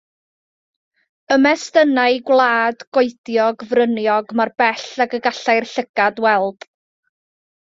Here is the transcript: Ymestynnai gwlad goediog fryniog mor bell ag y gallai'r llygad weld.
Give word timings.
Ymestynnai 1.35 2.15
gwlad 2.31 2.81
goediog 2.99 3.67
fryniog 3.75 4.35
mor 4.41 4.53
bell 4.63 4.89
ag 5.07 5.15
y 5.19 5.23
gallai'r 5.29 5.71
llygad 5.75 6.25
weld. 6.27 6.69